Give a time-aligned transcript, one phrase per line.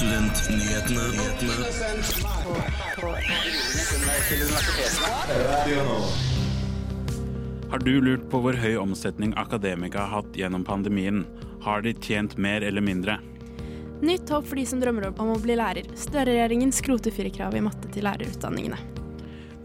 [0.00, 1.00] Studentnyhetene.
[7.70, 11.26] Har du lurt på hvor høy omsetning akademika har hatt gjennom pandemien?
[11.60, 13.18] Har de tjent mer eller mindre?
[14.00, 15.92] Nytt håp for de som drømmer om å bli lærer.
[15.92, 18.80] Støre-regjeringen skroter firerkravet i matte til lærerutdanningene.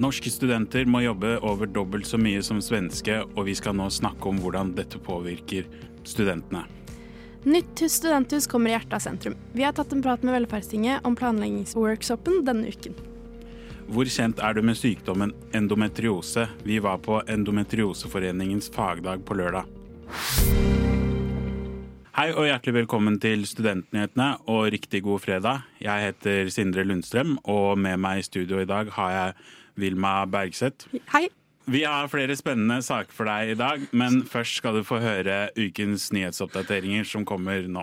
[0.04, 4.36] Norske studenter må jobbe over dobbelt så mye som svenske, og vi skal nå snakke
[4.36, 5.72] om hvordan dette påvirker
[6.04, 6.68] studentene.
[7.46, 9.36] Nytt studenthus kommer i hjertet av sentrum.
[9.54, 12.96] Vi har tatt en prat med Velferdstinget om planleggingsworkshopen denne uken.
[13.86, 16.48] Hvor kjent er du med sykdommen endometriose?
[16.66, 19.70] Vi var på Endometrioseforeningens fagdag på lørdag.
[22.18, 25.70] Hei og hjertelig velkommen til Studentnyhetene og riktig god fredag.
[25.86, 29.40] Jeg heter Sindre Lundstrøm, og med meg i studio i dag har jeg
[29.86, 30.90] Vilma Bergseth.
[31.14, 31.28] Hei.
[31.68, 35.48] Vi har flere spennende saker for deg i dag, men først skal du få høre
[35.58, 37.82] ukens nyhetsoppdateringer som kommer nå.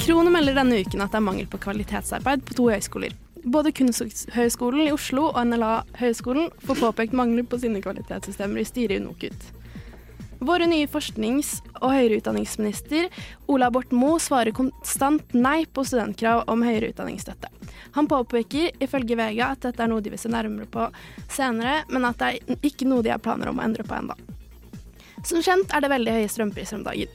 [0.00, 3.12] Krono melder denne uken at det er mangel på kvalitetsarbeid på to høyskoler.
[3.44, 9.04] Både Kunsthøgskolen i Oslo og NLA-høgskolen får påpekt mangler på sine kvalitetssystemer i styret i
[9.04, 9.59] NOKUT.
[10.40, 13.10] Våre nye forsknings- og høyere utdanningsminister
[13.52, 17.50] Ola Borten Moe svarer konstant nei på studentkrav om høyere utdanningsstøtte.
[17.96, 20.86] Han påpeker ifølge VG at dette er noe de vil se nærmere på
[21.28, 24.16] senere, men at det er ikke noe de har planer om å endre på enda.
[25.28, 27.12] Som kjent er det veldig høye strømpriser om dagen,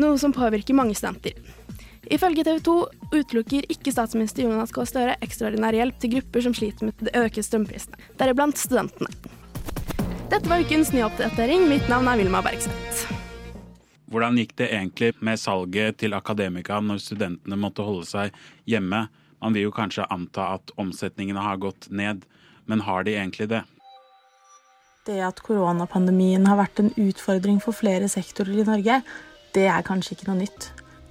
[0.00, 1.36] noe som påvirker mange studenter.
[2.12, 2.78] Ifølge TV 2
[3.12, 7.44] utelukker ikke statsminister Jonas Gahr Støre ekstraordinær hjelp til grupper som sliter med de økte
[7.44, 9.12] strømprisene, deriblant studentene.
[10.32, 11.66] Dette var ukens nyoppdatering.
[11.68, 13.02] Mitt navn er Vilma Bergseth.
[14.08, 19.02] Hvordan gikk det egentlig med salget til Akademika når studentene måtte holde seg hjemme?
[19.44, 22.24] Man vil jo kanskje anta at omsetningene har gått ned,
[22.64, 23.60] men har de egentlig det?
[25.04, 29.02] Det at koronapandemien har vært en utfordring for flere sektorer i Norge,
[29.52, 30.70] det er kanskje ikke noe nytt.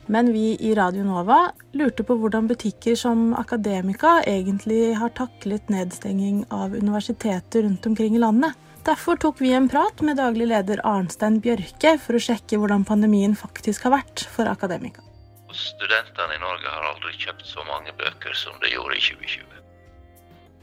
[0.10, 6.48] Men vi i Radio Nova lurte på hvordan butikker som Akademika egentlig har taklet nedstenging
[6.50, 8.58] av universiteter rundt omkring i landet.
[8.82, 13.36] Derfor tok vi en prat med daglig leder Arnstein Bjørke for å sjekke hvordan pandemien
[13.38, 15.04] faktisk har vært for Akademika.
[15.54, 19.52] Studentene i Norge har aldri kjøpt så mange bøker som de gjorde i 2020.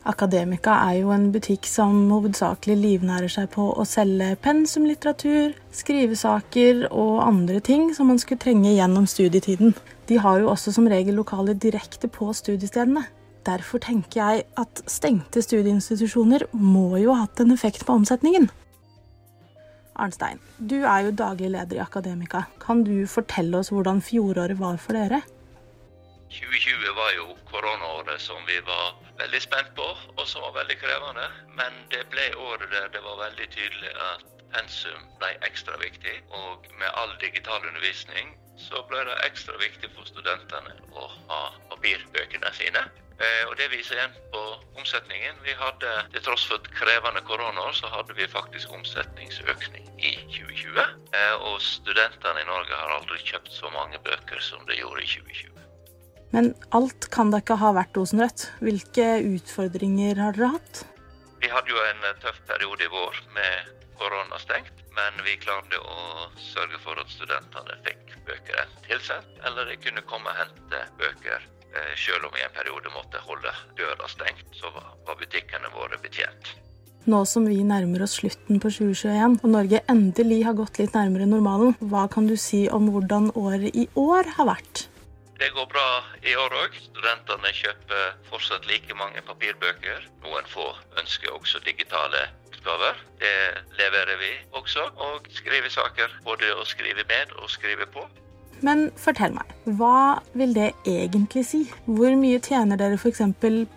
[0.08, 7.20] Akademika er jo en butikk som hovedsakelig livnærer seg på å selge pensumlitteratur, skrivesaker og
[7.22, 9.76] andre ting som man skulle trenge gjennom studietiden.
[10.08, 13.04] De har jo også som regel lokaler direkte på studiestedene.
[13.48, 18.50] Derfor tenker jeg at stengte studieinstitusjoner må jo ha hatt en effekt på omsetningen.
[19.98, 22.44] Arnstein, du er jo daglig leder i Akademika.
[22.62, 25.22] Kan du fortelle oss hvordan fjoråret var for dere?
[26.28, 29.86] 2020 var jo koronaåret som vi var veldig spent på,
[30.18, 31.24] og som var veldig krevende.
[31.56, 36.20] Men det ble året der det var veldig tydelig at pensum ble ekstra viktig.
[36.42, 41.42] Og med all digital undervisning så ble det ekstra viktig for studentene å ha
[41.72, 42.84] papirbøkene sine.
[43.18, 44.40] Og Det viser igjen på
[44.78, 45.40] omsetningen.
[45.42, 50.84] Vi hadde, Til tross for et krevende koronaår, så hadde vi faktisk omsetningsøkning i 2020.
[51.50, 55.58] Og studentene i Norge har aldri kjøpt så mange bøker som de gjorde i 2020.
[56.30, 58.46] Men alt kan da ikke ha vært rosenrødt.
[58.62, 60.84] Hvilke utfordringer har dere hatt?
[61.42, 66.28] Vi hadde jo en tøff periode i vår med korona stengt, men vi klarte å
[66.38, 71.46] sørge for at studentene fikk bøker tilsendt, eller de kunne komme og hente bøker.
[71.98, 76.54] Selv om vi en periode måtte holde døra stengt, så var butikkene våre betjent.
[77.08, 81.28] Nå som vi nærmer oss slutten på 2021, og Norge endelig har gått litt nærmere
[81.30, 84.88] normalen, hva kan du si om hvordan året i år har vært?
[85.38, 85.86] Det går bra
[86.26, 86.76] i år òg.
[86.88, 90.08] Studentene kjøper fortsatt like mange papirbøker.
[90.24, 90.66] Noen få
[90.98, 92.98] ønsker også digitale utgaver.
[93.22, 93.34] Det
[93.78, 94.88] leverer vi også.
[94.98, 96.16] Og skrivesaker.
[96.26, 98.02] Både å skrive med og skrive på.
[98.66, 101.60] Men fortell meg, hva vil det egentlig si?
[101.86, 103.22] Hvor mye tjener dere f.eks.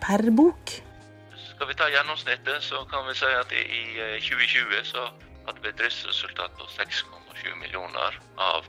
[0.02, 0.74] per bok?
[1.38, 3.82] Skal vi ta gjennomsnittet, så kan vi si at i
[4.18, 5.06] 2020 så
[5.46, 8.66] hadde vi et driftsresultat på 6,7 millioner av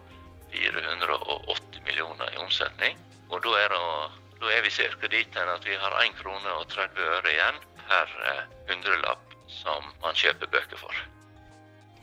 [0.53, 2.99] 480 millioner i omsetning.
[3.33, 5.09] Og da er, det, da er vi ca.
[5.09, 8.13] dit at vi har 1 krone og 30 øre igjen per
[8.69, 11.03] hundrelapp som man kjøper bøker for.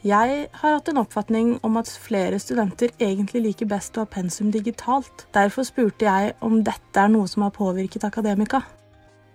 [0.01, 4.49] Jeg har hatt en oppfatning om at flere studenter egentlig liker best å ha pensum
[4.55, 5.27] digitalt.
[5.37, 8.63] Derfor spurte jeg om dette er noe som har påvirket akademika.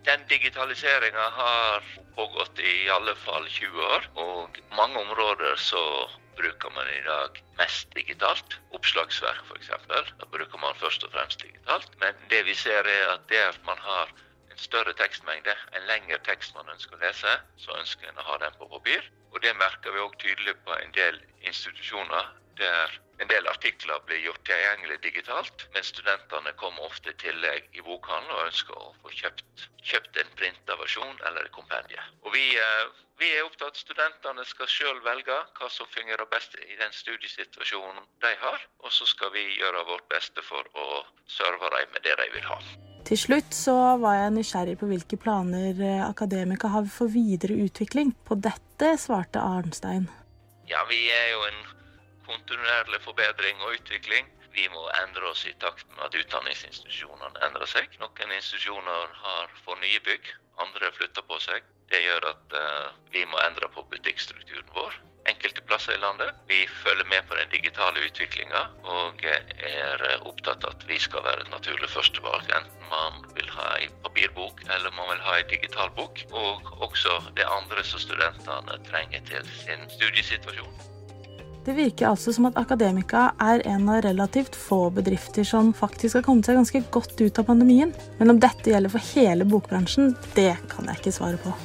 [0.10, 1.86] Den digitaliseringa har
[2.18, 5.84] pågått i alle fall 20 år, og mange områder så
[6.40, 8.58] bruker man i dag mest digitalt.
[8.74, 9.70] Oppslagsverk f.eks.
[10.34, 11.94] Bruker man først og fremst digitalt.
[12.02, 14.10] Men det vi ser er at der man har
[14.56, 18.38] en større tekstmengde, en lengre tekst man ønsker å lese, så ønsker en å ha
[18.44, 19.04] den på papir.
[19.34, 24.22] Og det merker vi òg tydelig på en del institusjoner der en del artikler blir
[24.24, 29.12] gjort tilgjengelig digitalt, men studentene kommer ofte i tillegg i bokhandelen og ønsker å få
[29.12, 32.08] kjøpt, kjøpt en printa versjon eller et kompendie.
[32.24, 32.88] Og vi, eh,
[33.20, 36.96] vi er opptatt av at studentene skal sjøl velge hva som fungerer best i den
[37.04, 42.04] studiesituasjonen de har, og så skal vi gjøre vårt beste for å serve dem med
[42.08, 42.60] det de vil ha.
[43.06, 48.16] Til slutt så var jeg nysgjerrig på hvilke planer eh, Akademika har for videre utvikling.
[48.26, 50.08] På dette svarte Arnstein.
[50.66, 51.60] Ja, vi er jo en
[52.26, 54.26] kontinuerlig forbedring og utvikling.
[54.56, 57.98] Vi må endre oss i takt med at utdanningsinstitusjonene endrer seg.
[58.04, 60.30] Noen institusjoner har fått nye bygg,
[60.64, 61.66] andre flytter på seg.
[61.92, 66.32] Det gjør at uh, vi må endre på butikkstrukturen vår enkelte plasser i landet.
[66.48, 68.62] Vi følger med på den digitale utviklinga
[68.96, 73.70] og er opptatt av at vi skal være et naturlig førstevalg, enten man vil ha
[73.80, 76.26] ei papirbok eller man vil ha ei digital bok.
[76.32, 80.95] Og også det andre som studentene trenger til sin studiesituasjon.
[81.66, 86.26] Det virker altså som at Akademika er en av relativt få bedrifter som faktisk har
[86.28, 87.94] kommet seg ganske godt ut av pandemien.
[88.20, 91.56] Men om dette gjelder for hele bokbransjen, det kan jeg ikke svare på.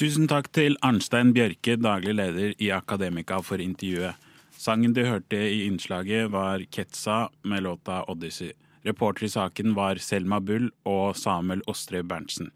[0.00, 4.18] Tusen takk til Arnstein Bjørke, daglig leder i Akademika for intervjuet.
[4.50, 8.50] Sangen du hørte i innslaget var Ketsa med låta Odyssey.
[8.82, 12.50] Reporter i saken var Selma Bull og Samuel Ostre Berntsen.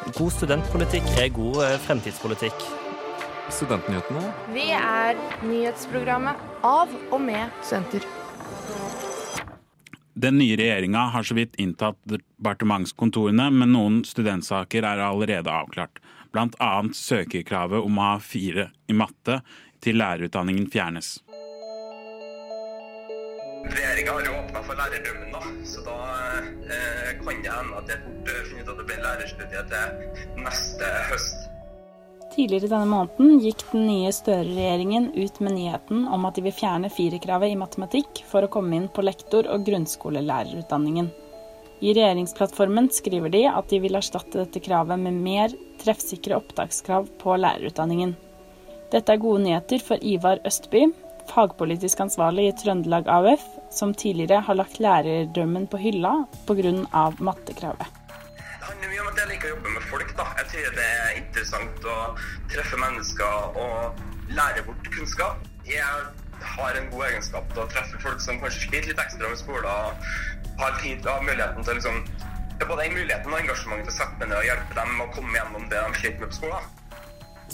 [0.00, 2.62] God studentpolitikk er god eh, fremtidspolitikk.
[3.52, 4.22] Studentnyhetene.
[4.54, 8.06] Vi er nyhetsprogrammet av og med Senter.
[10.20, 16.00] Den nye regjeringa har så vidt inntatt departementskontorene, men noen studentsaker er allerede avklart.
[16.32, 19.42] Annet søkerkravet om å ha fire i matte
[19.84, 21.18] til lærerutdanningen fjernes.
[23.60, 25.40] Regjeringa har jo åpna for lærerdrømmen, da.
[25.68, 25.96] Så da
[26.40, 30.90] eh, kan det hende at jeg fort finner ut at det blir lærerstudiet til neste
[31.10, 31.46] høst.
[32.30, 36.92] Tidligere denne måneden gikk den nye Støre-regjeringen ut med nyheten om at de vil fjerne
[36.94, 41.10] firerkravet i matematikk for å komme inn på lektor- og grunnskolelærerutdanningen.
[41.80, 45.52] I regjeringsplattformen skriver de at de vil erstatte dette kravet med mer
[45.82, 48.14] treffsikre opptakskrav på lærerutdanningen.
[48.92, 50.86] Dette er gode nyheter for Ivar Østby,
[51.30, 53.42] fagpolitisk ansvarlig i Trøndelag AUF,
[53.72, 56.12] som tidligere har lagt lærerdrømmen på hylla
[56.48, 56.72] pga.
[57.18, 57.86] mattekravet
[58.60, 60.16] Det handler mye om at jeg liker å jobbe med folk.
[60.16, 60.26] da.
[60.38, 61.98] Jeg tror det er interessant å
[62.52, 64.02] treffe mennesker og
[64.38, 65.46] lære bort kunnskap.
[65.66, 65.84] Jeg
[66.54, 69.70] har en god egenskap til å treffe folk som kanskje sliter litt ekstra med skolen.
[69.70, 72.04] og Har tid og muligheten til liksom,
[72.68, 75.72] både muligheten og engasjementet til å sette meg ned og hjelpe dem å komme gjennom
[75.72, 76.79] det de sliter med på skolen.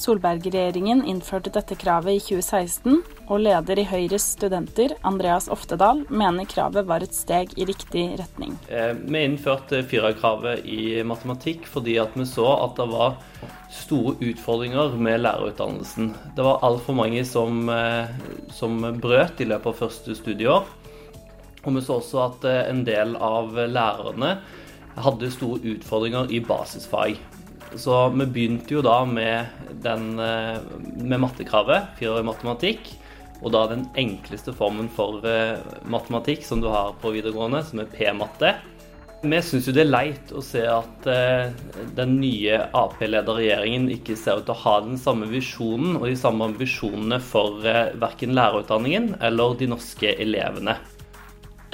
[0.00, 6.86] Solberg-regjeringen innførte dette kravet i 2016, og leder i Høyres studenter, Andreas Oftedal, mener kravet
[6.88, 8.54] var et steg i riktig retning.
[8.68, 13.16] Eh, vi innførte firerkravet i matematikk fordi vi så at det var
[13.72, 16.12] store utfordringer med lærerutdannelsen.
[16.36, 18.06] Det var altfor mange som, eh,
[18.52, 20.64] som brøt i løpet av første studieår.
[21.64, 24.36] Og vi så også at eh, en del av lærerne
[24.96, 27.18] hadde store utfordringer i basisfag.
[27.76, 29.46] Så vi begynte jo da med,
[29.84, 30.60] den, eh,
[30.96, 32.94] med mattekravet, fire i matematikk.
[33.44, 37.92] Og da den enkleste formen for eh, matematikk som du har på videregående, som er
[37.92, 38.54] P-matte.
[39.26, 41.52] Vi syns jo det er leit å se at eh,
[41.98, 46.48] den nye Ap-lederregjeringen ikke ser ut til å ha den samme visjonen og de samme
[46.52, 47.64] ambisjonene for
[48.00, 50.76] verken lærerutdanningen eller de norske elevene.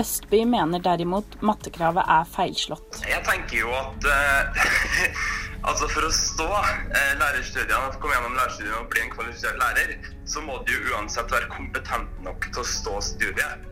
[0.01, 3.03] Østby mener derimot mattekravet er feilslått.
[3.07, 4.63] Jeg tenker jo at uh,
[5.63, 9.93] Altså For å stå eh, lærerstudiene, komme gjennom lærerstudiene og bli en kvalifisert lærer,
[10.27, 13.69] så må du uansett være kompetent nok til å stå studiet.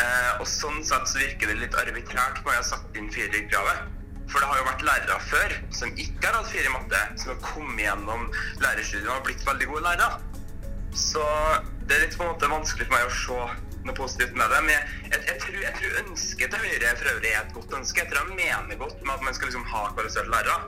[0.00, 3.92] Eh, og Sånn sett så virker det litt arbitrært når jeg har satt inn firerkravet.
[4.32, 7.34] For det har jo vært lærere før som ikke har hatt fire i matte, som
[7.34, 8.24] har kommet gjennom
[8.64, 10.08] lærerstudiene og blitt veldig gode lærere.
[10.96, 11.22] Så
[11.84, 13.38] det er litt på en måte vanskelig for meg å se
[13.84, 14.60] noe positivt med det.
[14.64, 17.78] Men jeg, jeg, jeg, tror, jeg tror, ønsket til Høyre for øvrig er et godt
[17.80, 18.00] ønske.
[18.00, 20.58] Jeg tror jeg mener godt med at man skal liksom ha kvalifiserte lærere.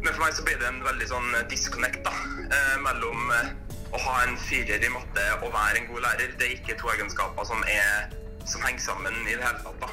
[0.00, 2.12] Men for meg så blir det en veldig sånn disconnect da,
[2.46, 3.50] eh, mellom eh,
[3.92, 6.36] å ha en firer i matte og være en god lærer.
[6.40, 8.14] Det er ikke to egenskaper som, er,
[8.48, 9.82] som henger sammen i det hele tatt.
[9.82, 9.90] da.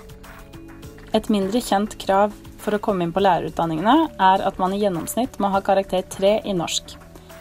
[1.17, 5.37] Et mindre kjent krav for å komme inn på lærerutdanningene er at man i gjennomsnitt
[5.43, 6.95] må ha karakter 3 i norsk.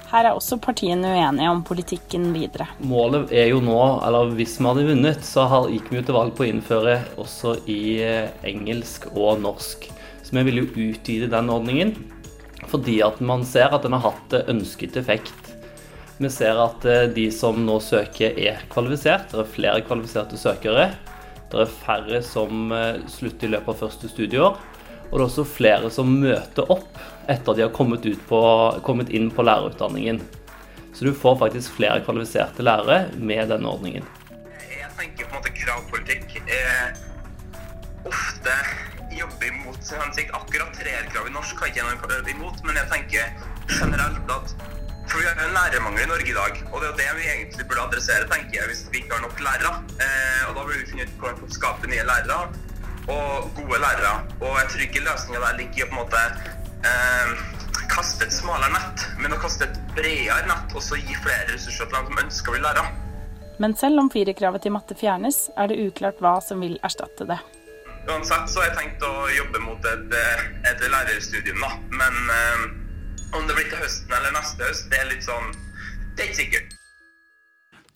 [0.06, 2.68] Her er også partiene uenige om politikken videre.
[2.78, 6.46] Målet er jo nå, eller hvis vi hadde vunnet, så gikk vi til valg på
[6.46, 9.88] å innføre også i eh, engelsk og norsk.
[10.22, 11.94] Så vi vil jo utvide den ordningen
[12.70, 15.52] fordi at man ser at den har hatt ønsket effekt.
[16.18, 19.28] Vi ser at eh, de som nå søker, er kvalifisert.
[19.32, 20.88] Det er flere kvalifiserte søkere.
[21.52, 24.56] Det er færre som eh, slutter i løpet av første studieår.
[25.10, 26.96] Og det er også flere som møter opp
[27.28, 28.40] etter at de har kommet, på,
[28.86, 30.22] kommet inn på lærerutdanningen.
[30.96, 34.06] Så du får faktisk flere kvalifiserte lærere med denne ordningen.
[34.64, 36.96] Jeg tenker på en måte kravpolitikk er
[38.08, 38.54] ofte
[39.18, 40.32] jobber imot hensikt.
[40.36, 43.30] Akkurat treerkravet i norsk har ikke noe imot, men jeg tenker
[43.70, 44.56] generelt at
[45.06, 47.26] for vi har en lærermangel i Norge i dag, og det er jo det vi
[47.30, 49.70] egentlig burde adressere, tenker jeg, hvis vi ikke har nok lærere.
[50.02, 52.38] Eh, og da burde vi finne ut hvordan vi kan skape nye lærere,
[53.14, 54.14] og gode lærere.
[54.40, 56.24] Og jeg tror ikke løsninga der ligger i å på en måte
[56.90, 57.46] eh,
[57.94, 61.86] kaste et smalere nett, men å kaste et bredere nett og så gi flere ressurser
[61.86, 62.88] til dem som ønsker å bli lærere.
[63.62, 67.38] Men selv om firerkravet til matte fjernes, er det uklart hva som vil erstatte det.
[68.06, 70.16] Uansett så har jeg tenkt å jobbe mot et,
[70.70, 71.72] et lærerstudium, da.
[71.90, 72.66] Men eh,
[73.36, 75.54] om det blir til høsten eller neste høst, det er litt sånn
[76.14, 76.76] Det er ikke sikkert.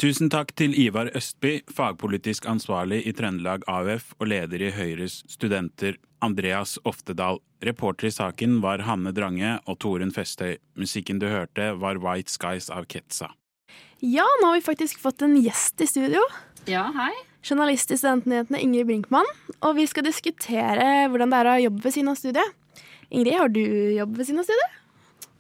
[0.01, 5.99] Tusen takk til Ivar Østby, fagpolitisk ansvarlig i Trøndelag AUF og leder i Høyres studenter,
[6.25, 7.43] Andreas Oftedal.
[7.65, 10.57] Reporter i saken var Hanne Drange og Torunn Festøy.
[10.81, 13.29] Musikken du hørte, var White Skies av Ketza.
[14.01, 16.25] Ja, nå har vi faktisk fått en gjest i studio.
[16.65, 17.13] Ja, hei.
[17.43, 19.29] Journalist i Studentnyhetene Ingrid Brinkmann.
[19.65, 22.57] Og vi skal diskutere hvordan det er å ha jobb ved siden av studiet.
[23.11, 23.63] Ingrid, har du
[23.97, 24.79] jobb ved siden av studiet?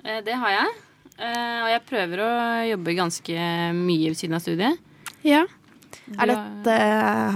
[0.04, 0.76] Eh, det har jeg.
[1.21, 2.30] Eh, og jeg prøver å
[2.71, 4.80] jobbe ganske mye ved siden av studiet.
[5.26, 5.45] Ja.
[6.19, 6.75] Er dette,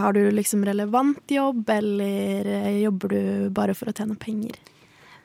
[0.00, 3.20] har du liksom relevant jobb, eller eh, jobber du
[3.54, 4.56] bare for å tjene penger?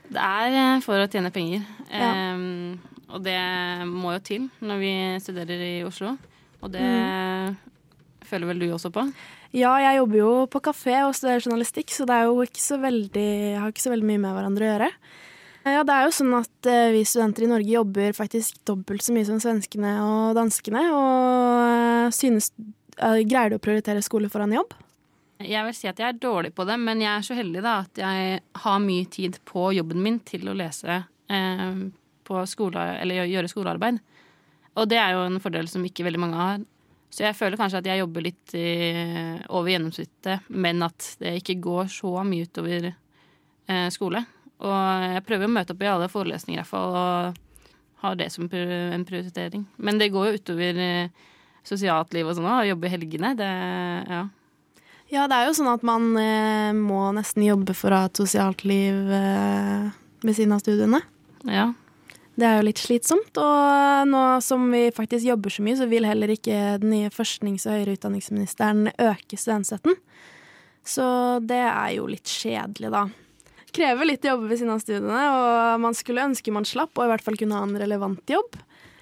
[0.09, 1.63] Det er for å tjene penger.
[1.93, 2.33] Ja.
[2.33, 2.79] Um,
[3.09, 3.39] og det
[3.89, 4.93] må jo til når vi
[5.23, 6.15] studerer i Oslo.
[6.59, 7.55] Og det Mm.
[8.29, 9.05] Føler vel du også på?
[9.57, 12.77] Ja, jeg jobber jo på kafé og studerer journalistikk, så det er jo ikke så
[12.81, 14.89] veldig, har ikke så veldig mye med hverandre å gjøre.
[15.67, 19.13] Ja, det er jo sånn at eh, vi studenter i Norge jobber faktisk dobbelt så
[19.15, 24.55] mye som svenskene og danskene, og eh, synes eh, Greier du å prioritere skole foran
[24.55, 24.71] jobb?
[25.39, 27.75] Jeg vil si at jeg er dårlig på det, men jeg er så heldig da
[27.85, 31.83] at jeg har mye tid på jobben min til å lese eh,
[32.27, 34.01] på skole, eller gjøre skolearbeid.
[34.79, 36.59] Og det er jo en fordel som ikke veldig mange har.
[37.09, 38.69] Så jeg føler kanskje at jeg jobber litt i,
[39.49, 44.21] over gjennomsnittet, men at det ikke går så mye utover eh, skole.
[44.59, 48.29] Og jeg prøver å møte opp i alle forelesninger i hvert fall, og har det
[48.31, 49.65] som en prioritering.
[49.77, 51.29] Men det går jo utover eh,
[51.67, 53.33] sosialt liv og sånn òg, å jobbe i helgene.
[53.39, 53.49] Det,
[54.13, 54.23] ja.
[55.09, 58.19] Ja, det er jo sånn at man eh, må nesten jobbe for å ha et
[58.21, 59.89] sosialt liv eh,
[60.21, 61.01] ved siden av studiene.
[61.49, 61.71] ja.
[62.39, 66.07] Det er jo litt slitsomt, og nå som vi faktisk jobber så mye, så vil
[66.07, 69.97] heller ikke den nye forsknings- og høyere utdanningsministeren øke studentstøtten.
[70.87, 71.03] Så
[71.43, 73.03] det er jo litt kjedelig, da.
[73.75, 77.11] Krever litt jobb ved siden av studiene, og man skulle ønske man slapp, og i
[77.11, 78.55] hvert fall kunne ha en relevant jobb.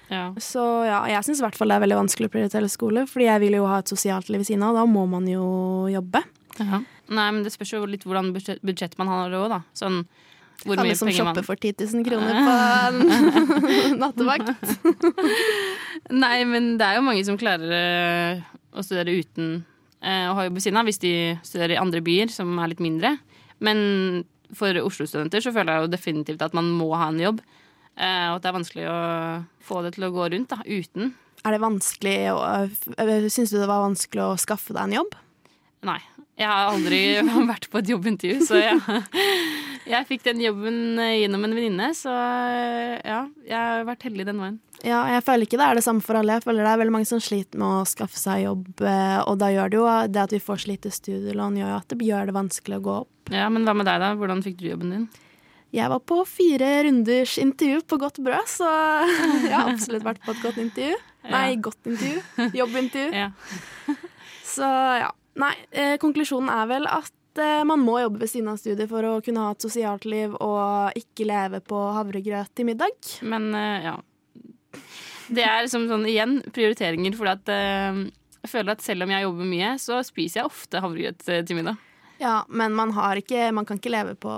[0.08, 0.32] Ja.
[0.40, 3.28] Så ja, jeg syns i hvert fall det er veldig vanskelig å prioritere skole, fordi
[3.28, 5.46] jeg vil jo ha et sosialt liv ved siden av, og da må man jo
[5.92, 6.24] jobbe.
[6.58, 6.82] Ja.
[7.08, 9.62] Nei, men det spørs jo litt hvordan budsjett, man har òg, da.
[9.78, 10.02] Sånn
[10.64, 12.54] hvor Alle som shopper man for 10 000 kroner på
[14.02, 14.48] nattevakt.
[16.24, 18.40] Nei, men det er jo mange som klarer eh,
[18.78, 19.52] å studere uten
[20.02, 21.12] eh, å ha jobb ved siden av, hvis de
[21.46, 23.14] studerer i andre byer som er litt mindre.
[23.64, 24.24] Men
[24.56, 27.40] for Oslo-studenter så føler jeg jo definitivt at man må ha en jobb.
[27.98, 28.98] eh, Og at det er vanskelig å
[29.68, 31.12] få det til å gå rundt da, uten.
[31.46, 35.14] Er det vanskelig å- Syns du det var vanskelig å skaffe deg en jobb?
[35.86, 36.00] Nei.
[36.38, 36.98] Jeg har aldri
[37.50, 38.78] vært på et jobbintervju, så jeg,
[39.88, 41.90] jeg fikk den jobben eh, gjennom en venninne.
[41.96, 44.58] Så eh, ja, jeg har vært heldig den veien.
[44.86, 46.36] Ja, jeg føler ikke det er det samme for alle.
[46.38, 49.40] Jeg føler det er veldig mange som sliter med å skaffe seg jobb, eh, og
[49.40, 52.36] da gjør det jo det at vi får slite studielån, gjør at det gjør det
[52.36, 53.32] vanskelig å gå opp.
[53.34, 54.12] Ja, Men hva med deg, da?
[54.18, 55.08] Hvordan fikk du jobben din?
[55.74, 58.68] Jeg var på fire runders intervju på Godt brød, så
[59.48, 61.00] jeg har absolutt vært på et godt intervju.
[61.28, 62.50] Nei, godt intervju.
[62.56, 63.10] Jobbintervju.
[63.12, 63.32] Ja.
[64.48, 65.10] Så ja.
[65.38, 69.06] Nei, eh, konklusjonen er vel at eh, man må jobbe ved siden av studiet for
[69.06, 72.96] å kunne ha et sosialt liv og ikke leve på havregrøt til middag.
[73.22, 73.96] Men eh, ja.
[75.28, 78.06] Det er liksom sånn igjen prioriteringer, for at eh,
[78.44, 81.84] jeg føler at selv om jeg jobber mye, så spiser jeg ofte havregrøt til middag.
[82.18, 84.32] Ja, men man, har ikke, man kan ikke leve på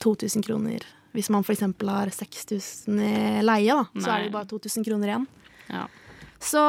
[0.00, 1.64] 2000 kroner hvis man f.eks.
[1.66, 3.82] har 6000 i leie, da.
[3.98, 5.24] Så er det bare 2000 kroner igjen.
[5.66, 5.88] Ja.
[6.40, 6.60] Så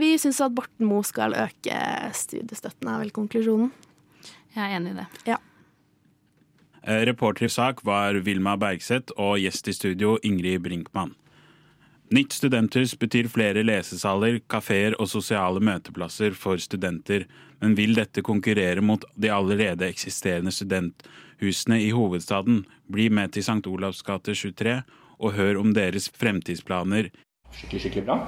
[0.00, 1.76] vi syns at Borten Moe skal øke
[2.16, 3.70] studiestøtten, er vel konklusjonen.
[4.56, 5.06] Jeg er enig i det.
[5.28, 5.38] Ja.
[6.82, 11.14] Eh, Reporter i sak var Vilma Bergseth og gjest i studio Ingrid Brinkmann.
[12.10, 17.28] Nytt studenthus betyr flere lesesaler, kafeer og sosiale møteplasser for studenter,
[17.62, 22.64] men vil dette konkurrere mot de allerede eksisterende studenthusene i hovedstaden?
[22.90, 23.62] Bli med til St.
[23.70, 24.80] Olavs gate 23
[25.20, 27.12] og hør om deres fremtidsplaner.
[27.52, 28.18] Skikkelig, skikkelig bra.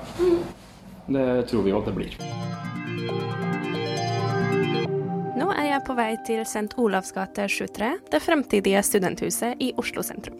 [1.09, 3.62] Det tror vi jo at det blir.
[5.43, 6.69] Nå er jeg på vei til St.
[6.79, 10.37] Olavs gate 73, det fremtidige studenthuset i Oslo sentrum.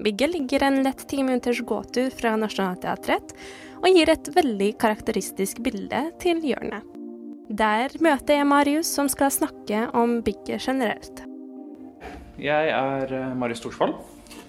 [0.00, 3.34] Bygget ligger en lett ti minutters gåtur fra Nationaltheatret,
[3.82, 6.86] og gir et veldig karakteristisk bilde til hjørnet.
[7.60, 11.20] Der møter jeg Marius, som skal snakke om bygget generelt.
[12.40, 13.98] Jeg er eh, Marius Thorsvold.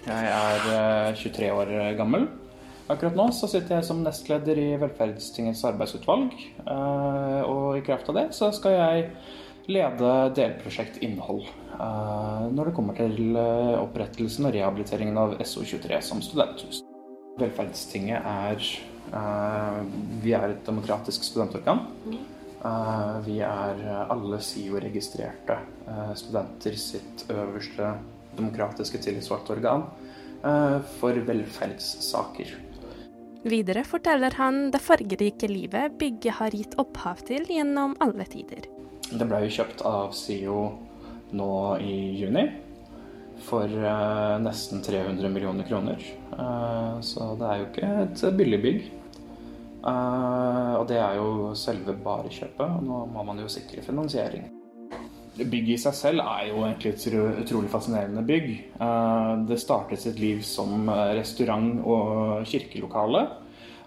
[0.07, 2.29] Jeg er 23 eh, år gammel.
[2.89, 6.31] Akkurat nå så sitter jeg som nestleder i Velferdstingets arbeidsutvalg.
[6.63, 9.09] Eh, og i kraft av det så skal jeg
[9.69, 11.45] lede delprosjekt innhold
[11.79, 16.81] når det kommer til opprettelsen og rehabiliteringen av SO23 som studenthus.
[17.39, 18.65] Velferdstinget er
[20.23, 21.85] Vi er et demokratisk studentorgan.
[23.25, 25.55] Vi er alle SIO-registrerte
[26.19, 27.93] studenter sitt øverste
[28.37, 29.85] demokratiske tillitsvalgte organ
[30.99, 32.51] for velferdssaker.
[33.49, 38.67] Videre forteller han det fargerike livet bygget har gitt opphav til gjennom alle tider.
[39.09, 40.59] Det ble jo kjøpt av SIO
[41.37, 41.51] nå
[41.81, 42.45] i juni
[43.45, 46.03] for uh, nesten 300 millioner kroner.
[46.35, 48.85] Uh, så det er jo ikke et billig bygg.
[49.79, 52.79] Uh, og det er jo selve bare kjøpet.
[52.85, 54.49] Nå må man jo sikre finansiering.
[55.39, 58.49] Bygget i seg selv er jo egentlig et utrolig fascinerende bygg.
[58.75, 63.21] Eh, det startet sitt liv som eh, restaurant og kirkelokale.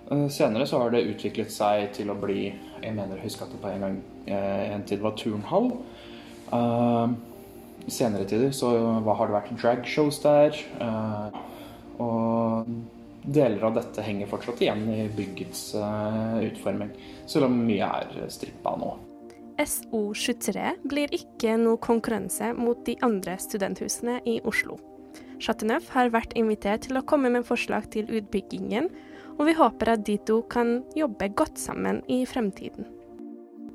[0.08, 2.46] Eh, senere så har det utviklet seg til å bli
[2.82, 5.70] Jeg mener å huske at det på en gang en tid var turnhall.
[7.88, 8.70] Senere tider så
[9.02, 10.58] har det vært dragshows der.
[12.02, 12.68] Og
[13.22, 15.72] deler av dette henger fortsatt igjen i byggets
[16.46, 16.92] utforming.
[17.26, 18.94] Selv om mye er strippa nå.
[19.62, 24.78] SO23 blir ikke noe konkurranse mot de andre studenthusene i Oslo.
[25.42, 28.88] Chateauneuf har vært invitert til å komme med forslag til utbyggingen,
[29.36, 32.86] og vi håper at de to kan jobbe godt sammen i fremtiden.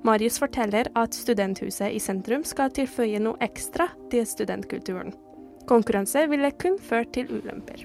[0.08, 5.12] Marius forteller at studenthuset i sentrum skal tilføye noe ekstra til studentkulturen.
[5.68, 7.84] Konkurranse ville kun ført til ulemper.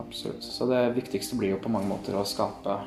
[0.00, 0.42] Absolutt.
[0.42, 2.80] Så det viktigste blir jo på mange måter å skape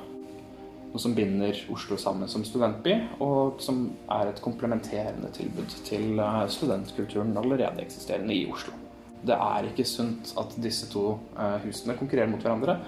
[0.92, 6.44] noe som binder Oslo sammen som studentby, og som er et komplementerende tilbud til eh,
[6.52, 8.76] studentkulturen allerede eksisterende i Oslo.
[9.24, 11.08] Det er ikke sunt at disse to
[11.40, 12.82] eh, husene konkurrerer mot hverandre.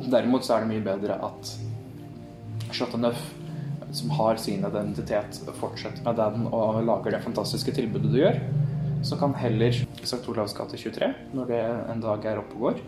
[0.00, 1.56] Derimot så er det mye bedre at
[2.72, 3.20] Chateau Neuf,
[3.94, 8.40] som har sin identitet, fortsetter med den og lager det fantastiske tilbudet du gjør.
[9.04, 10.22] Så kan heller St.
[10.32, 12.84] Olavs gate 23, når det en dag er oppe og går,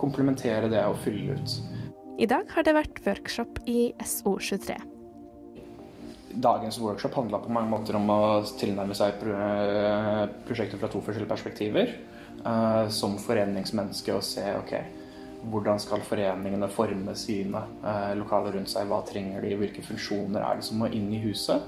[0.00, 1.60] komplementere det og fylle ut
[2.20, 4.74] i dag har det vært workshop i SO23.
[6.44, 8.20] Dagens workshop handla på mange måter om å
[8.60, 11.94] tilnærme seg prosjektet fra to forskjellige perspektiver.
[12.40, 14.70] Uh, som foreningsmenneske og se ok,
[15.48, 18.88] hvordan skal foreningene forme sine uh, lokaler rundt seg.
[18.90, 21.64] Hva trenger de, hvilke funksjoner er det som må inn i huset.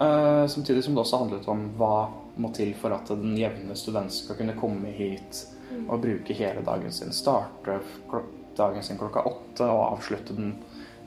[0.00, 1.94] Uh, samtidig som det også handlet om hva
[2.40, 5.42] må til for at den jevne student skal kunne komme hit
[5.86, 7.12] og bruke hele dagen sin.
[7.14, 7.80] Starte
[8.56, 10.54] dagen sin klokka åtte og avslutte den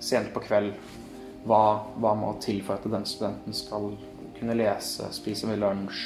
[0.03, 0.75] sent på kveld.
[1.47, 1.63] Hva,
[1.99, 3.91] hva må til for at den studenten skal
[4.37, 6.05] kunne lese, spise med lunsj,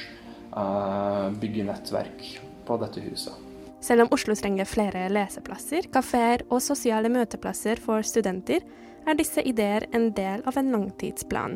[0.54, 2.32] uh, bygge nettverk
[2.68, 3.47] på dette huset.
[3.88, 8.66] Selv om Oslo trenger flere leseplasser, kafeer og sosiale møteplasser for studenter,
[9.08, 11.56] er disse ideer en del av en langtidsplan.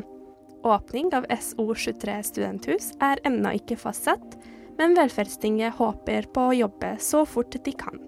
[0.64, 4.38] Åpning av SO23 studenthus er ennå ikke fastsatt,
[4.78, 8.00] men Velferdstinget håper på å jobbe så fort de kan.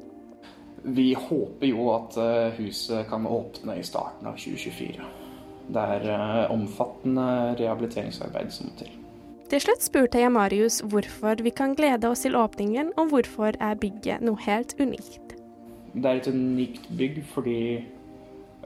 [0.85, 5.05] Vi håper jo at eh, huset kan åpne i starten av 2024.
[5.69, 7.27] Det er eh, omfattende
[7.61, 9.04] rehabiliteringsarbeid som må til.
[9.45, 13.77] Til slutt spurte jeg Marius hvorfor vi kan glede oss til åpningen, og hvorfor er
[13.77, 15.35] bygget noe helt unikt.
[15.93, 17.59] Det er et unikt bygg fordi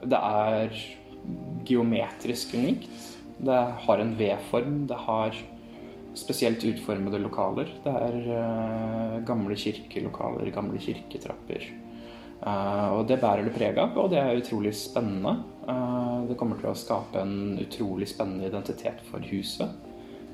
[0.07, 0.77] det er
[1.67, 3.09] geometrisk unikt.
[3.43, 4.85] Det har en V-form.
[4.87, 5.35] Det har
[6.15, 7.67] spesielt utformede lokaler.
[7.83, 11.67] Det er uh, gamle kirkelokaler, gamle kirketrapper.
[12.39, 15.41] Uh, og det bærer det preg av, og det er utrolig spennende.
[15.67, 19.88] Uh, det kommer til å skape en utrolig spennende identitet for huset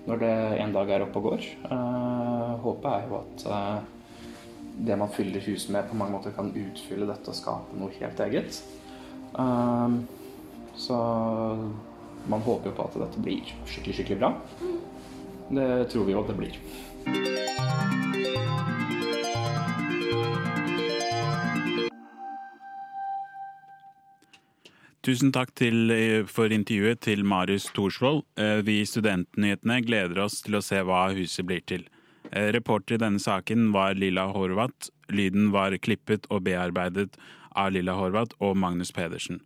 [0.05, 1.47] når det en dag er oppe og går.
[1.69, 3.45] Uh, håpet er jo at
[4.85, 8.19] det man fyller huset med, på mange måter kan utfylle dette og skape noe helt
[8.25, 8.57] eget.
[10.75, 10.97] så
[12.27, 14.33] man håper jo på at dette blir skikkelig, skikkelig bra.
[15.55, 18.13] Det tror vi jo at det blir.
[25.05, 28.23] Tusen takk til, eh, for intervjuet til Marius Thorsvold.
[28.37, 31.83] Eh, vi i Studentnyhetene gleder oss til å se hva huset blir til.
[32.33, 34.89] Eh, reporter i denne saken var Lilla Horvath.
[35.09, 37.13] Lyden var klippet og bearbeidet
[37.55, 39.41] av Lilla Horvath og Magnus Pedersen.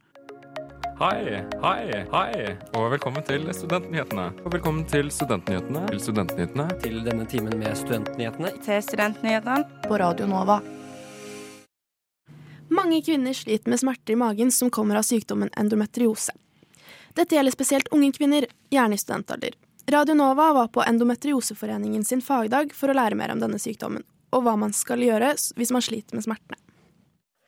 [0.98, 4.32] Hei, hei, hei, og velkommen til Studentnyhetene.
[4.46, 5.88] Og velkommen til Studentnyhetene.
[5.90, 6.82] Til Studentnyhetene.
[6.82, 8.64] Til denne timen med Studentnyhetene.
[8.64, 9.66] Til Studentnyhetene.
[9.88, 10.79] På Radio Nova.
[12.70, 16.36] Mange kvinner sliter med smerter i magen som kommer av sykdommen endometriose.
[17.18, 19.56] Dette gjelder spesielt unge kvinner, gjerne i studentalder.
[19.90, 24.46] Radio Nova var på Endometrioseforeningen sin fagdag for å lære mer om denne sykdommen, og
[24.46, 26.60] hva man skal gjøre hvis man sliter med smertene.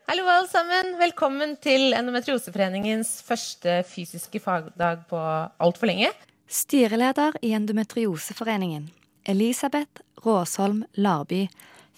[0.10, 0.96] Hallo, alle sammen.
[0.98, 5.22] Velkommen til Endometrioseforeningens første fysiske fagdag på
[5.62, 6.10] altfor lenge.
[6.50, 8.90] Styreleder i Endometrioseforeningen,
[9.30, 11.46] Elisabeth Råsholm Larby,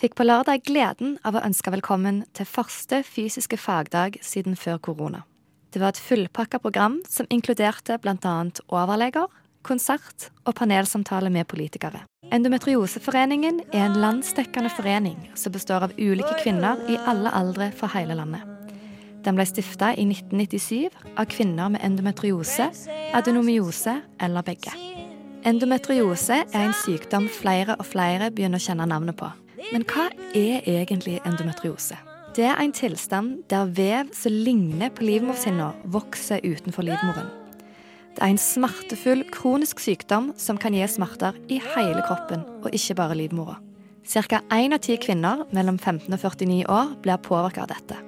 [0.04, 5.22] fikk på lørdag gleden av å ønske velkommen til første fysiske fagdag siden før korona.
[5.72, 8.34] Det var et fullpakka program som inkluderte bl.a.
[8.68, 9.30] overleger,
[9.64, 12.02] konsert og panelsamtale med politikere.
[12.36, 18.18] Endometrioseforeningen er en landsdekkende forening som består av ulike kvinner i alle aldre fra hele
[18.20, 18.44] landet.
[19.24, 22.68] Den ble stifta i 1997 av kvinner med endometriose,
[23.16, 24.76] adenomyose eller begge.
[25.48, 29.32] Endometriose er en sykdom flere og flere begynner å kjenne navnet på.
[29.72, 31.96] Men hva er egentlig endometriose?
[32.34, 37.30] Det er en tilstand der vev som ligner på livmorhinna, vokser utenfor livmoren.
[38.14, 42.98] Det er en smertefull, kronisk sykdom som kan gi smerter i hele kroppen, og ikke
[42.98, 43.60] bare livmora.
[44.04, 44.42] Ca.
[44.52, 48.00] én av ti kvinner mellom 15 og 49 år blir påvirka av dette.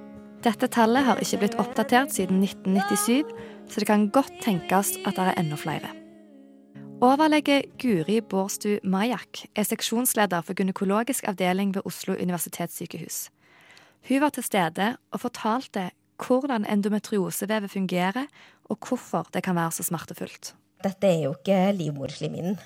[0.45, 3.23] Dette tallet har ikke blitt oppdatert siden 1997,
[3.69, 6.04] så det kan godt tenkes at det er enda flere.
[7.05, 13.27] Overlege Guri Bårdstu Majak er seksjonsleder for gynekologisk avdeling ved Oslo universitetssykehus.
[14.07, 15.91] Hun var til stede og fortalte
[16.23, 18.25] hvordan endometriosevevet fungerer,
[18.71, 20.55] og hvorfor det kan være så smertefullt.
[20.81, 22.57] Dette er jo ikke livmorslimhinnen.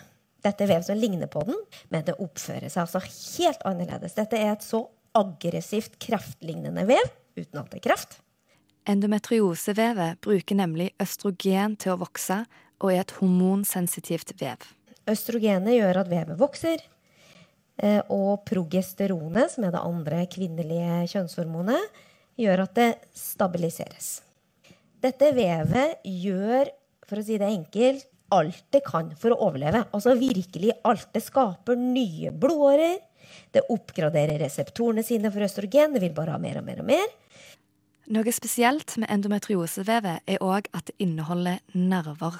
[0.46, 1.60] Dette er vev som ligner på den,
[1.92, 4.16] men det oppfører seg altså helt annerledes.
[4.16, 4.86] Dette er et så
[5.20, 8.22] aggressivt kreftlignende vev, uten at det er kreft.
[8.88, 12.46] Endometriosevevet bruker nemlig østrogen til å vokse,
[12.80, 14.64] og er et hormonsensitivt vev.
[15.10, 16.84] Østrogenet gjør at vevet vokser,
[17.82, 22.02] eh, og progesteronet, som er det andre kvinnelige kjønnshormonet,
[22.40, 24.20] gjør at det stabiliseres.
[25.00, 26.72] Dette vevet gjør,
[27.08, 29.86] for å si det enkelt, alt det kan for å overleve.
[29.96, 31.08] Altså virkelig alt.
[31.16, 33.00] Det skaper nye blodårer.
[33.54, 35.96] Det oppgraderer reseptorene sine for østrogen.
[35.96, 37.08] Det vil bare ha mer og mer og mer.
[38.10, 42.38] Noe spesielt med endometriosevevet er òg at det inneholder nerver.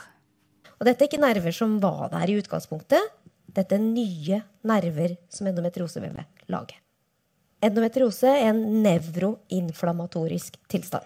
[0.80, 3.16] Og dette er ikke nerver som var der i utgangspunktet.
[3.52, 6.80] Dette er nye nerver som endometriosevevet lager.
[7.60, 11.04] Endometriose er en nevroinflammatorisk tilstand.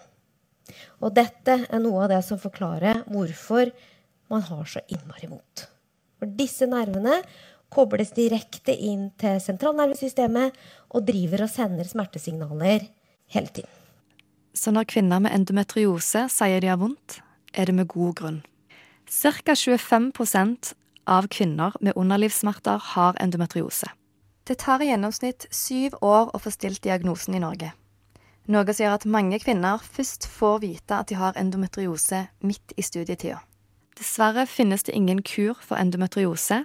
[1.02, 3.72] Og dette er noe av det som forklarer hvorfor
[4.30, 5.66] man har så innmari vondt.
[6.20, 7.18] For disse nervene
[7.74, 10.54] kobles direkte inn til sentralnervesystemet
[10.94, 12.86] og driver og sender smertesignaler
[13.34, 13.70] hele tiden.
[14.54, 17.18] Så når kvinner med endometriose sier de har vondt,
[17.50, 18.42] er det med god grunn.
[19.22, 19.54] Ca.
[19.54, 20.74] 25%
[21.06, 23.86] av kvinner med underlivssmerter har endometriose.
[24.44, 27.70] Det tar i gjennomsnitt syv år å få stilt diagnosen i Norge.
[28.50, 32.84] Noe som gjør at mange kvinner først får vite at de har endometriose midt i
[32.84, 33.38] studietida.
[33.96, 36.64] Dessverre finnes det ingen kur for endometriose,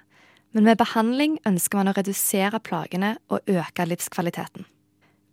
[0.52, 4.66] men med behandling ønsker man å redusere plagene og øke livskvaliteten.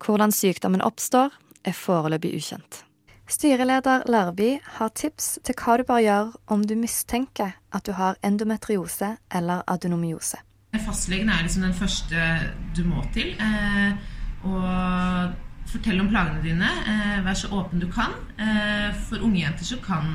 [0.04, 1.32] Hvordan sykdommen oppstår,
[1.64, 2.85] er foreløpig ukjent.
[3.26, 8.20] Styreleder Larby har tips til hva du bør gjøre om du mistenker at du har
[8.22, 10.38] endometriose eller adenomyose.
[10.76, 12.26] Fastlegen er liksom den første
[12.76, 13.32] du må til.
[13.40, 13.96] Eh,
[14.46, 16.68] og fortell om plagene dine.
[16.92, 18.14] Eh, vær så åpen du kan.
[18.38, 20.06] Eh, for unge jenter så kan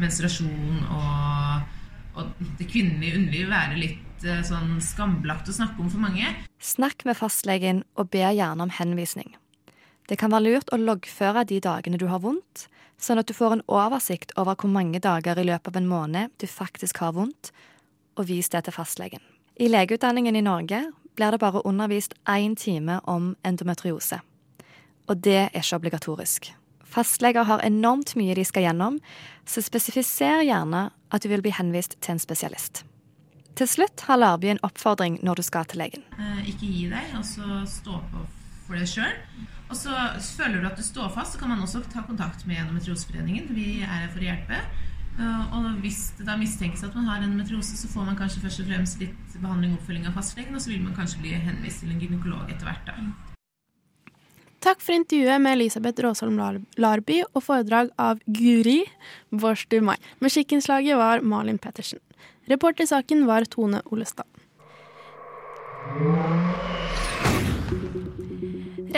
[0.00, 1.78] menstruasjon og,
[2.16, 6.34] og, det kvinnelige underlivet være litt sånn skambelagt å snakke om for mange.
[6.58, 9.36] Snakk med fastlegen og be gjerne om henvisning.
[10.08, 12.66] Det kan være lurt å loggføre de dagene du har vondt,
[13.00, 16.34] sånn at du får en oversikt over hvor mange dager i løpet av en måned
[16.40, 17.52] du faktisk har vondt,
[18.18, 19.22] og vis det til fastlegen.
[19.56, 20.82] I legeutdanningen i Norge
[21.16, 24.20] blir det bare undervist én time om endometriose.
[25.08, 26.52] Og det er ikke obligatorisk.
[26.84, 29.00] Fastleger har enormt mye de skal gjennom,
[29.46, 32.84] så spesifiser gjerne at du vil bli henvist til en spesialist.
[33.54, 36.06] Til slutt har Larby en oppfordring når du skal til legen.
[36.18, 38.24] Eh, ikke gi deg, altså stå på
[38.66, 39.14] for deg sjøl.
[39.70, 39.92] Og så
[40.36, 43.48] føler du at du står fast, så kan man også ta kontakt med Endometrioseforeningen.
[43.56, 44.60] Vi er her for å hjelpe.
[45.54, 48.70] Og hvis det da mistenkes at man har endometriose, så får man kanskje først og
[48.70, 51.94] fremst litt behandling og oppfølging av fastlegen, og så vil man kanskje bli henvist til
[51.94, 52.90] en gynekolog etter hvert.
[52.90, 52.98] da.
[54.64, 56.38] Takk for intervjuet med Elisabeth Råsholm
[56.80, 58.80] Larby og foredrag av Guri
[59.30, 59.98] Bårdstu Mai.
[60.24, 62.00] Musikkinnslaget var Malin Pettersen.
[62.48, 64.26] Reporter i saken var Tone Olestad.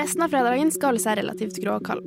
[0.07, 2.05] Resten av fredagen skal holde seg relativt grå og kald.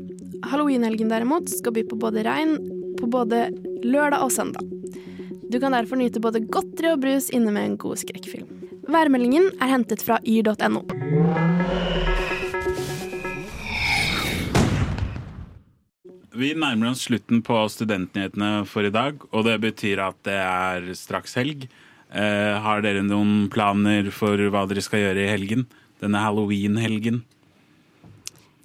[0.47, 2.53] Halloweenhelgen derimot skal by på både regn,
[2.95, 3.49] på både
[3.83, 4.69] lørdag og søndag.
[5.51, 8.45] Du kan derfor nyte både godteri og brus inne med en god skrekkfilm.
[8.87, 10.85] Værmeldingen er hentet fra yr.no.
[16.39, 20.87] Vi nærmer oss slutten på Studentnyhetene for i dag, og det betyr at det er
[20.95, 21.67] straks helg.
[22.15, 25.67] Eh, har dere noen planer for hva dere skal gjøre i helgen?
[25.99, 27.19] Denne halloween-helgen?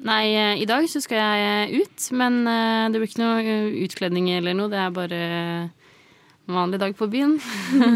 [0.04, 3.78] Nei, eh, i dag så skal jeg ut, men eh, det blir ikke noe eh,
[3.86, 4.68] utkledning eller noe.
[4.72, 5.20] Det er bare
[6.44, 7.38] en vanlig dag på byen.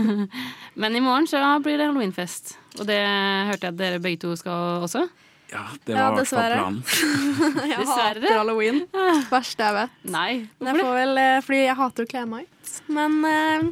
[0.80, 2.56] men i morgen så blir det halloweenfest.
[2.78, 5.04] Og det hørte jeg at dere begge to skal også.
[5.48, 6.82] Ja, det var ja, planen.
[7.70, 8.20] jeg Dessverre.
[8.20, 8.82] hater halloween.
[9.30, 10.00] Verste jeg vet.
[10.12, 12.74] Nei, jeg får vel, eh, fordi jeg hater å kle meg ut.
[12.92, 13.70] Men uh,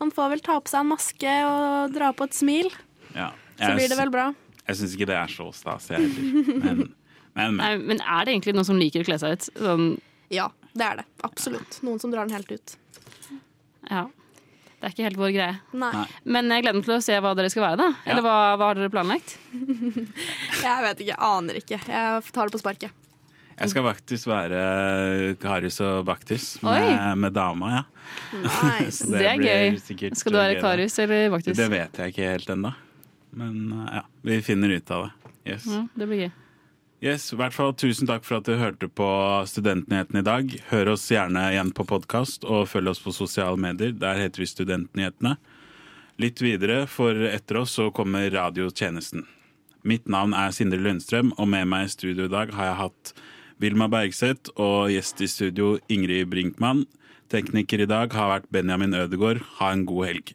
[0.00, 2.72] man får vel ta på seg en maske og dra på et smil.
[3.14, 3.30] Ja.
[3.54, 4.32] Så blir det vel bra.
[4.66, 6.58] Jeg syns ikke det er så stas, jeg heller.
[6.64, 6.82] Men,
[7.34, 7.86] men, Nei, men.
[7.92, 9.50] men er det egentlig noen som liker å kle seg ut?
[9.58, 9.86] Sånn,
[10.32, 11.06] Ja, det er det.
[11.26, 11.78] Absolutt.
[11.84, 12.76] Noen som drar den helt ut.
[13.90, 14.08] ja.
[14.82, 15.58] Det er ikke helt vår greie.
[15.78, 15.90] Nei.
[16.26, 17.84] Men jeg gleder meg til å se hva dere skal være, da.
[18.02, 18.08] Ja.
[18.10, 19.36] Eller hva, hva har dere planlagt?
[20.64, 21.18] Jeg vet ikke.
[21.22, 21.78] Aner ikke.
[21.86, 22.96] Jeg tar det på sparket.
[23.52, 26.88] Jeg skal faktisk være Karius og Baktus med,
[27.22, 27.82] med dama, ja.
[28.42, 29.06] Nice.
[29.12, 29.78] det, Det er gøy.
[30.18, 30.58] Skal du være.
[30.64, 31.54] Karius eller Baktus?
[31.62, 32.72] Det vet jeg ikke helt ennå.
[33.38, 35.34] Men uh, ja, vi finner ut av det.
[35.52, 35.68] Yes.
[35.70, 36.32] Ja, det blir gøy.
[37.02, 39.08] Yes, i hvert fall Tusen takk for at du hørte på
[39.50, 40.54] Studentnyhetene i dag.
[40.70, 43.92] Hør oss gjerne igjen på podkast, og følg oss på sosiale medier.
[43.92, 45.36] Der heter vi Studentnyhetene.
[46.22, 49.26] Litt videre, for etter oss så kommer radiotjenesten.
[49.82, 53.14] Mitt navn er Sindre Lundstrøm, og med meg i studio i dag har jeg hatt
[53.62, 56.86] Vilma Bergseth og gjest i studio Ingrid Brinkmann.
[57.32, 59.42] Tekniker i dag har vært Benjamin Ødegaard.
[59.58, 60.34] Ha en god helg.